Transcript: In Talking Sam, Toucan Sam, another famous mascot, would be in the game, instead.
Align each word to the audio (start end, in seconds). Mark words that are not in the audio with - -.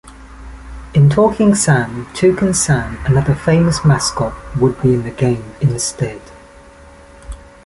In 0.95 1.11
Talking 1.11 1.53
Sam, 1.53 2.07
Toucan 2.15 2.55
Sam, 2.55 2.97
another 3.05 3.35
famous 3.35 3.85
mascot, 3.85 4.33
would 4.57 4.81
be 4.81 4.95
in 4.95 5.03
the 5.03 5.11
game, 5.11 5.53
instead. 5.61 6.19